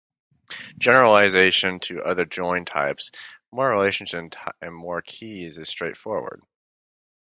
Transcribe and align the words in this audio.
Generalization 0.79 1.79
to 1.81 2.01
other 2.01 2.25
join 2.25 2.65
types, 2.65 3.11
more 3.51 3.69
relations 3.69 4.15
and 4.15 4.33
more 4.73 5.03
keys 5.03 5.59
is 5.59 5.69
straightforward. 5.69 6.41